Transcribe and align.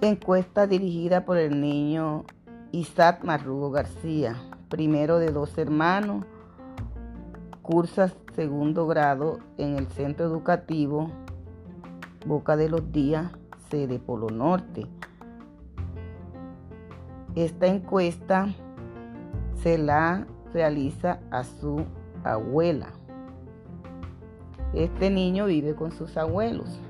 Encuesta 0.00 0.66
dirigida 0.66 1.24
por 1.24 1.36
el 1.36 1.60
niño 1.60 2.24
Isaac 2.72 3.22
Marrugo 3.22 3.70
García, 3.70 4.34
primero 4.68 5.20
de 5.20 5.30
dos 5.30 5.56
hermanos, 5.56 6.24
cursa 7.62 8.12
segundo 8.34 8.88
grado 8.88 9.38
en 9.56 9.76
el 9.76 9.86
centro 9.86 10.26
educativo 10.26 11.12
Boca 12.26 12.56
de 12.56 12.70
los 12.70 12.90
Días, 12.90 13.30
sede 13.70 14.00
Polo 14.00 14.30
Norte. 14.30 14.88
Esta 17.36 17.68
encuesta 17.68 18.48
se 19.62 19.78
la 19.78 20.26
realiza 20.54 21.18
a 21.32 21.42
su 21.42 21.84
abuela. 22.22 22.86
Este 24.72 25.10
niño 25.10 25.46
vive 25.46 25.74
con 25.74 25.90
sus 25.90 26.16
abuelos. 26.16 26.80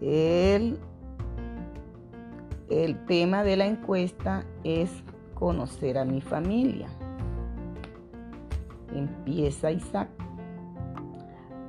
El, 0.00 0.78
el 2.70 3.04
tema 3.06 3.44
de 3.44 3.56
la 3.56 3.66
encuesta 3.66 4.44
es 4.64 4.90
conocer 5.34 5.98
a 5.98 6.04
mi 6.04 6.20
familia. 6.20 6.88
Empieza 8.94 9.70
Isaac. 9.70 10.08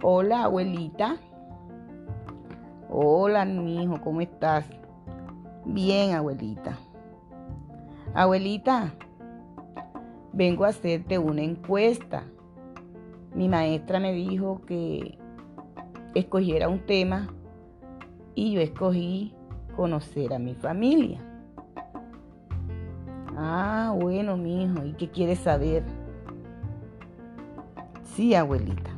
Hola, 0.01 0.43
abuelita. 0.43 1.17
Hola, 2.89 3.43
mi 3.43 3.83
hijo, 3.83 3.99
¿cómo 4.01 4.21
estás? 4.21 4.65
Bien, 5.65 6.15
abuelita. 6.15 6.77
Abuelita, 8.13 8.93
vengo 10.33 10.65
a 10.65 10.69
hacerte 10.69 11.17
una 11.17 11.41
encuesta. 11.41 12.25
Mi 13.35 13.49
maestra 13.49 13.99
me 13.99 14.13
dijo 14.13 14.61
que 14.65 15.17
escogiera 16.15 16.69
un 16.69 16.79
tema 16.79 17.27
y 18.35 18.53
yo 18.53 18.61
escogí 18.61 19.33
conocer 19.75 20.33
a 20.33 20.39
mi 20.39 20.55
familia. 20.55 21.19
Ah, 23.35 23.93
bueno, 23.95 24.35
mi 24.35 24.63
hijo, 24.63 24.83
¿y 24.83 24.93
qué 24.93 25.09
quieres 25.09 25.39
saber? 25.39 25.83
Sí, 28.15 28.33
abuelita. 28.33 28.89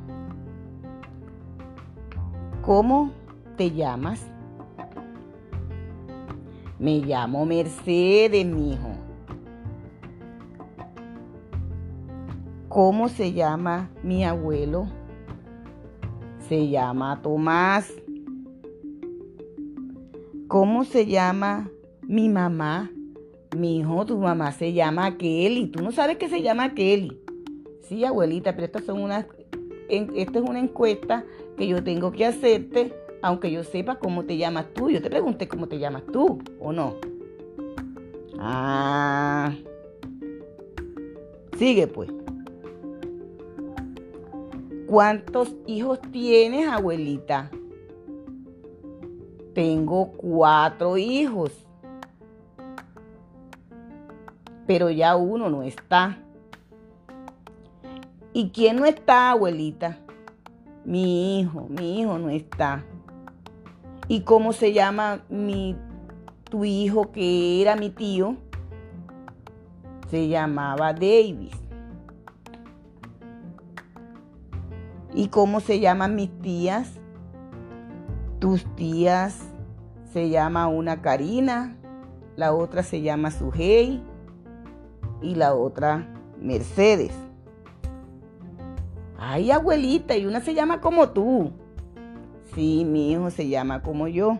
¿Cómo 2.61 3.11
te 3.57 3.71
llamas? 3.71 4.25
Me 6.77 6.99
llamo 6.99 7.45
Mercedes, 7.45 8.45
mi 8.45 8.73
hijo. 8.73 8.88
¿Cómo 12.69 13.09
se 13.09 13.33
llama 13.33 13.89
mi 14.03 14.23
abuelo? 14.23 14.87
Se 16.47 16.69
llama 16.69 17.19
Tomás. 17.23 17.91
¿Cómo 20.47 20.83
se 20.83 21.07
llama 21.07 21.71
mi 22.03 22.29
mamá? 22.29 22.91
Mi 23.57 23.79
hijo, 23.79 24.05
tu 24.05 24.19
mamá 24.19 24.51
se 24.51 24.73
llama 24.73 25.17
Kelly. 25.17 25.71
Tú 25.71 25.81
no 25.81 25.91
sabes 25.91 26.17
que 26.17 26.29
se 26.29 26.43
llama 26.43 26.75
Kelly. 26.75 27.19
Sí, 27.81 28.05
abuelita, 28.05 28.53
pero 28.53 28.65
estas 28.65 28.83
son 28.83 29.01
unas, 29.01 29.25
esta 29.89 30.37
es 30.37 30.45
una 30.47 30.59
encuesta 30.59 31.25
que 31.57 31.67
yo 31.67 31.83
tengo 31.83 32.11
que 32.11 32.27
hacerte, 32.27 32.93
aunque 33.23 33.51
yo 33.51 33.63
sepa 33.63 33.97
cómo 33.97 34.25
te 34.25 34.37
llamas 34.37 34.67
tú. 34.75 34.91
Yo 34.91 35.01
te 35.01 35.09
pregunté 35.09 35.47
cómo 35.47 35.67
te 35.67 35.79
llamas 35.79 36.03
tú, 36.13 36.37
¿o 36.59 36.71
no? 36.71 36.97
Ah. 38.37 39.55
Sigue 41.57 41.87
pues. 41.87 42.18
¿Cuántos 44.89 45.55
hijos 45.67 45.99
tienes, 46.11 46.67
abuelita? 46.67 47.51
Tengo 49.53 50.13
cuatro 50.13 50.97
hijos. 50.97 51.51
Pero 54.65 54.89
ya 54.89 55.15
uno 55.15 55.47
no 55.47 55.61
está. 55.61 56.17
¿Y 58.33 58.49
quién 58.49 58.77
no 58.77 58.85
está, 58.85 59.29
abuelita? 59.29 59.99
Mi 60.85 61.39
hijo, 61.39 61.67
mi 61.69 61.99
hijo 61.99 62.17
no 62.17 62.31
está. 62.31 62.83
¿Y 64.07 64.21
cómo 64.21 64.53
se 64.53 64.73
llama 64.73 65.21
mi 65.29 65.75
tu 66.49 66.65
hijo 66.65 67.11
que 67.11 67.61
era 67.61 67.75
mi 67.75 67.91
tío? 67.91 68.37
Se 70.09 70.27
llamaba 70.27 70.93
Davis. 70.93 71.68
¿Y 75.13 75.29
cómo 75.29 75.59
se 75.59 75.79
llaman 75.79 76.15
mis 76.15 76.31
tías? 76.41 76.99
Tus 78.39 78.63
tías 78.75 79.39
se 80.13 80.29
llama 80.29 80.67
una 80.67 81.01
Karina, 81.01 81.75
la 82.35 82.53
otra 82.53 82.83
se 82.83 83.01
llama 83.01 83.31
Sujei 83.31 84.01
y 85.21 85.35
la 85.35 85.53
otra 85.55 86.07
Mercedes. 86.39 87.11
Ay, 89.17 89.51
abuelita, 89.51 90.15
y 90.15 90.25
una 90.25 90.39
se 90.39 90.53
llama 90.53 90.79
como 90.79 91.09
tú. 91.09 91.51
Sí, 92.55 92.85
mi 92.85 93.11
hijo 93.11 93.29
se 93.29 93.49
llama 93.49 93.81
como 93.81 94.07
yo. 94.07 94.37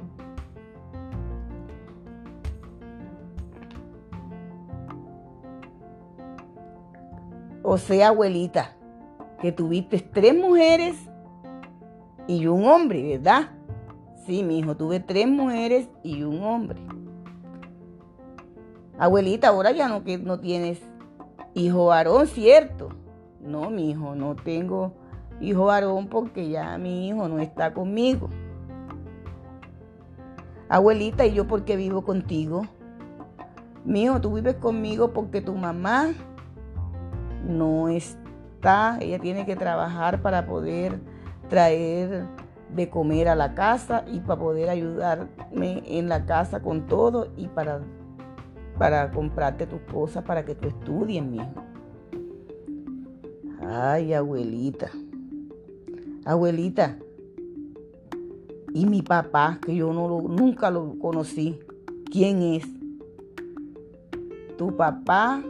O 7.61 7.77
sea, 7.77 8.07
abuelita, 8.07 8.77
que 9.41 9.51
tuviste 9.51 9.99
tres 9.99 10.35
mujeres 10.35 10.95
y 12.27 12.45
un 12.47 12.65
hombre, 12.65 13.17
¿verdad? 13.17 13.49
Sí, 14.25 14.43
mi 14.43 14.59
hijo, 14.59 14.75
tuve 14.75 14.99
tres 14.99 15.27
mujeres 15.27 15.89
y 16.03 16.23
un 16.23 16.43
hombre. 16.43 16.79
Abuelita, 18.97 19.47
ahora 19.47 19.71
ya 19.71 19.87
no, 19.87 20.03
que 20.03 20.17
no 20.17 20.39
tienes 20.39 20.81
hijo 21.53 21.87
varón, 21.87 22.27
¿cierto? 22.27 22.89
No, 23.41 23.69
mi 23.69 23.91
hijo, 23.91 24.13
no 24.13 24.35
tengo 24.35 24.93
hijo 25.39 25.65
varón 25.65 26.07
porque 26.07 26.49
ya 26.49 26.77
mi 26.77 27.07
hijo 27.07 27.27
no 27.27 27.39
está 27.39 27.73
conmigo. 27.73 28.29
Abuelita, 30.67 31.25
¿y 31.25 31.33
yo 31.33 31.47
por 31.47 31.63
qué 31.63 31.77
vivo 31.77 32.03
contigo? 32.03 32.67
Mi 33.85 34.03
hijo, 34.03 34.21
tú 34.21 34.33
vives 34.33 34.55
conmigo 34.55 35.13
porque 35.13 35.41
tu 35.41 35.55
mamá 35.55 36.13
no 37.47 37.87
está, 37.89 38.28
ella 38.61 39.19
tiene 39.19 39.45
que 39.45 39.55
trabajar 39.55 40.21
para 40.21 40.45
poder 40.45 40.99
traer 41.49 42.25
de 42.75 42.89
comer 42.89 43.27
a 43.27 43.35
la 43.35 43.55
casa 43.55 44.03
y 44.11 44.19
para 44.19 44.39
poder 44.39 44.69
ayudarme 44.69 45.83
en 45.85 46.09
la 46.09 46.25
casa 46.25 46.61
con 46.61 46.85
todo 46.85 47.29
y 47.37 47.47
para, 47.47 47.81
para 48.77 49.11
comprarte 49.11 49.65
tus 49.65 49.81
cosas 49.91 50.23
para 50.23 50.45
que 50.45 50.55
tú 50.55 50.67
estudies, 50.67 51.23
mi 51.23 51.37
hijo. 51.37 51.63
Ay, 53.67 54.13
abuelita. 54.13 54.89
Abuelita. 56.25 56.97
Y 58.73 58.85
mi 58.85 59.01
papá, 59.01 59.59
que 59.65 59.75
yo 59.75 59.93
no 59.93 60.21
nunca 60.21 60.69
lo 60.69 60.97
conocí. 60.99 61.59
¿Quién 62.11 62.41
es? 62.41 62.67
Tu 64.57 64.75
papá, 64.75 65.41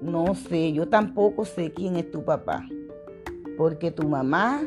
no 0.00 0.34
sé, 0.34 0.72
yo 0.72 0.88
tampoco 0.88 1.44
sé 1.44 1.72
quién 1.72 1.96
es 1.96 2.10
tu 2.10 2.24
papá. 2.24 2.66
Porque 3.56 3.90
tu 3.90 4.08
mamá 4.08 4.60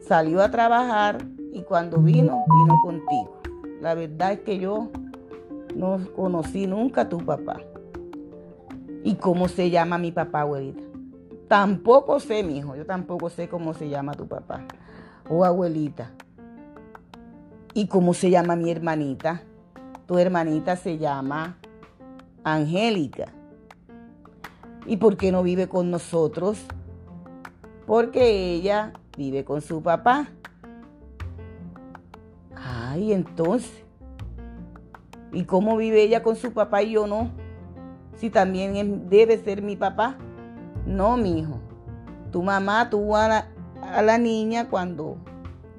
salió 0.00 0.42
a 0.42 0.50
trabajar 0.50 1.18
y 1.52 1.62
cuando 1.62 1.98
vino, 1.98 2.44
vino 2.46 2.80
contigo. 2.82 3.40
La 3.80 3.94
verdad 3.94 4.32
es 4.32 4.40
que 4.40 4.58
yo 4.58 4.90
no 5.74 5.98
conocí 6.14 6.66
nunca 6.66 7.02
a 7.02 7.08
tu 7.08 7.18
papá. 7.18 7.60
¿Y 9.04 9.16
cómo 9.16 9.48
se 9.48 9.70
llama 9.70 9.98
mi 9.98 10.12
papá, 10.12 10.40
abuelita? 10.40 10.82
Tampoco 11.48 12.18
sé, 12.18 12.42
mi 12.42 12.58
hijo, 12.58 12.74
yo 12.74 12.86
tampoco 12.86 13.30
sé 13.30 13.48
cómo 13.48 13.72
se 13.74 13.88
llama 13.88 14.12
tu 14.12 14.26
papá 14.26 14.64
o 15.28 15.44
abuelita. 15.44 16.10
¿Y 17.74 17.86
cómo 17.86 18.14
se 18.14 18.30
llama 18.30 18.56
mi 18.56 18.70
hermanita? 18.70 19.42
Tu 20.06 20.18
hermanita 20.18 20.76
se 20.76 20.98
llama 20.98 21.56
Angélica. 22.42 23.26
¿Y 24.86 24.98
por 24.98 25.16
qué 25.16 25.32
no 25.32 25.42
vive 25.42 25.68
con 25.68 25.90
nosotros? 25.90 26.64
Porque 27.86 28.52
ella 28.54 28.92
vive 29.16 29.44
con 29.44 29.60
su 29.60 29.82
papá. 29.82 30.28
Ay, 32.54 33.12
entonces. 33.12 33.84
¿Y 35.32 35.44
cómo 35.44 35.76
vive 35.76 36.02
ella 36.02 36.22
con 36.22 36.36
su 36.36 36.52
papá 36.52 36.82
y 36.82 36.92
yo 36.92 37.06
no? 37.06 37.30
Si 38.14 38.30
también 38.30 39.08
debe 39.08 39.38
ser 39.38 39.60
mi 39.60 39.76
papá. 39.76 40.16
No, 40.86 41.16
mi 41.16 41.40
hijo. 41.40 41.58
Tu 42.30 42.42
mamá 42.42 42.88
tuvo 42.88 43.16
a 43.16 43.44
la, 44.02 44.18
niña 44.18 44.68
cuando, 44.68 45.16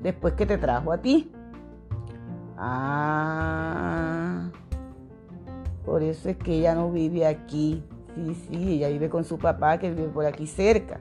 después 0.01 0.33
que 0.33 0.45
te 0.45 0.57
trajo 0.57 0.91
a 0.91 0.97
ti. 0.97 1.31
Ah, 2.57 4.49
por 5.85 6.03
eso 6.03 6.29
es 6.29 6.37
que 6.37 6.55
ella 6.55 6.75
no 6.75 6.91
vive 6.91 7.25
aquí. 7.25 7.83
Sí, 8.17 8.33
sí, 8.33 8.73
ella 8.73 8.89
vive 8.89 9.09
con 9.09 9.23
su 9.23 9.37
papá 9.37 9.77
que 9.77 9.91
vive 9.91 10.07
por 10.07 10.25
aquí 10.25 10.47
cerca. 10.47 10.99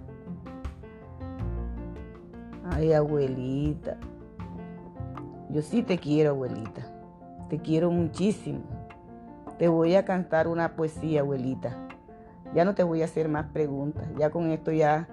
Ay, 2.71 2.93
abuelita. 2.93 3.97
Yo 5.49 5.63
sí 5.63 5.83
te 5.83 5.97
quiero, 5.97 6.31
abuelita. 6.31 6.83
Te 7.49 7.59
quiero 7.59 7.91
muchísimo. 7.91 8.61
Te 9.59 9.69
voy 9.69 9.95
a 9.95 10.05
cantar 10.05 10.47
una 10.47 10.77
poesía, 10.77 11.21
abuelita. 11.21 11.75
Ya 12.55 12.67
no 12.67 12.75
te 12.75 12.83
voy 12.83 13.01
a 13.01 13.07
hacer 13.07 13.31
más 13.31 13.47
preguntas. 13.47 14.07
Ya 14.19 14.29
con 14.29 14.51
esto 14.51 14.71
ya 14.71 15.09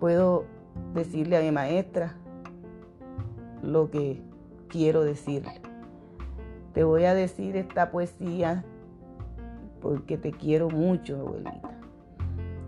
puedo 0.00 0.46
decirle 0.94 1.36
a 1.36 1.42
mi 1.42 1.50
maestra 1.50 2.14
lo 3.62 3.90
que 3.90 4.22
quiero 4.68 5.04
decirle. 5.04 5.60
Te 6.72 6.84
voy 6.84 7.04
a 7.04 7.12
decir 7.12 7.54
esta 7.54 7.90
poesía 7.90 8.64
porque 9.80 10.16
te 10.18 10.32
quiero 10.32 10.68
mucho, 10.70 11.20
abuelita. 11.20 11.70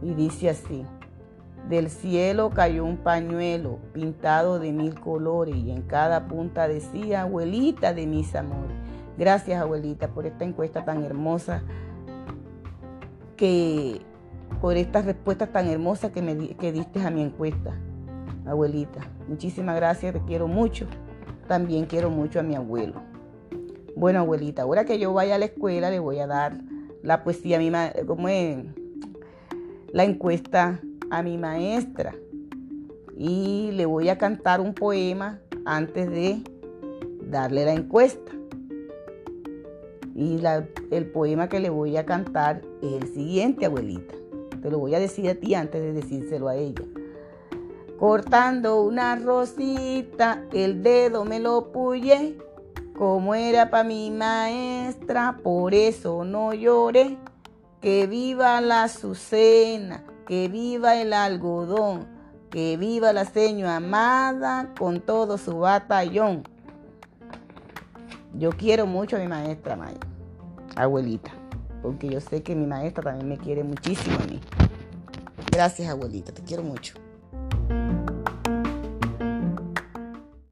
Y 0.03 0.15
dice 0.15 0.51
así. 0.51 0.85
Del 1.69 1.91
cielo 1.91 2.49
cayó 2.51 2.85
un 2.85 2.97
pañuelo 2.97 3.79
pintado 3.93 4.59
de 4.59 4.73
mil 4.73 4.99
colores 4.99 5.55
y 5.55 5.71
en 5.71 5.83
cada 5.83 6.27
punta 6.27 6.67
decía, 6.67 7.23
abuelita 7.23 7.93
de 7.93 8.07
mis 8.07 8.35
amores. 8.35 8.77
Gracias, 9.19 9.61
abuelita, 9.61 10.09
por 10.09 10.25
esta 10.25 10.45
encuesta 10.45 10.85
tan 10.85 11.05
hermosa, 11.05 11.63
que 13.37 14.01
por 14.61 14.77
estas 14.77 15.05
respuestas 15.05 15.53
tan 15.53 15.69
hermosas 15.69 16.11
que, 16.11 16.23
me, 16.23 16.37
que 16.57 16.73
diste 16.73 17.03
a 17.03 17.11
mi 17.11 17.23
encuesta, 17.23 17.75
abuelita. 18.47 19.01
Muchísimas 19.29 19.77
gracias, 19.77 20.15
te 20.15 20.21
quiero 20.23 20.49
mucho. 20.49 20.87
También 21.49 21.87
quiero 21.87 22.11
mucho 22.11 22.41
a 22.41 22.43
mi 22.43 22.55
abuelo. 22.55 22.95
Bueno, 23.97 24.21
abuelita, 24.21 24.63
ahora 24.63 24.85
que 24.85 24.99
yo 24.99 25.13
vaya 25.13 25.35
a 25.35 25.39
la 25.39 25.47
escuela 25.47 25.91
le 25.91 25.99
voy 25.99 26.21
a 26.21 26.27
dar 26.27 26.53
la 27.03 27.25
poesía 27.25 27.59
mi 27.59 27.71
como 28.06 28.29
la 29.93 30.05
encuesta 30.05 30.81
a 31.11 31.23
mi 31.23 31.39
maestra 31.39 32.15
y 33.17 33.71
le 33.73 33.87
voy 33.87 34.09
a 34.09 34.19
cantar 34.19 34.61
un 34.61 34.75
poema 34.75 35.41
antes 35.65 36.11
de 36.11 36.41
darle 37.29 37.65
la 37.65 37.73
encuesta. 37.73 38.33
Y 40.15 40.41
el 40.91 41.06
poema 41.11 41.49
que 41.49 41.61
le 41.61 41.71
voy 41.71 41.97
a 41.97 42.05
cantar 42.05 42.62
es 42.83 42.93
el 43.03 43.15
siguiente, 43.15 43.67
abuelita. 43.67 44.15
Te 44.62 44.71
lo 44.71 44.79
voy 44.79 44.95
a 44.95 44.99
decir 44.99 45.29
a 45.29 45.35
ti 45.35 45.55
antes 45.55 45.81
de 45.81 45.93
decírselo 45.93 46.49
a 46.49 46.56
ella. 46.56 46.85
Cortando 47.99 48.83
una 48.83 49.17
rosita, 49.17 50.45
el 50.53 50.83
dedo 50.83 51.25
me 51.25 51.41
lo 51.41 51.73
puyé, 51.73 52.37
como 52.99 53.37
era 53.37 53.71
para 53.71 53.85
mi 53.85 54.11
maestra, 54.11 55.39
por 55.45 55.73
eso 55.73 56.25
no 56.25 56.53
lloré. 56.53 57.17
Que 57.81 58.09
viva 58.09 58.61
la 58.61 58.83
azucena, 58.85 60.03
que 60.27 60.49
viva 60.49 61.00
el 61.00 61.12
algodón, 61.12 62.09
que 62.50 62.77
viva 62.77 63.12
la 63.12 63.25
seño 63.25 63.69
amada 63.71 64.75
con 64.77 65.00
todo 65.00 65.39
su 65.39 65.61
batallón. 65.61 66.43
Yo 68.35 68.50
quiero 68.50 68.85
mucho 68.85 69.15
a 69.17 69.21
mi 69.21 69.29
maestra 69.29 69.77
Maya, 69.77 70.00
abuelita, 70.75 71.31
porque 71.83 72.09
yo 72.09 72.21
sé 72.21 72.43
que 72.43 72.56
mi 72.56 72.67
maestra 72.67 73.05
también 73.05 73.29
me 73.29 73.39
quiere 73.39 73.62
muchísimo 73.62 74.17
a 74.17 74.27
mí. 74.27 74.41
Gracias, 75.53 75.89
abuelita, 75.89 76.33
te 76.33 76.43
quiero 76.43 76.65
mucho. 76.65 76.95